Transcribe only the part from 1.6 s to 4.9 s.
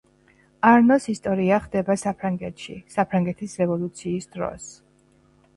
ხდება საფრანგეთში, საფრანგეთის რევოლუციის დროს.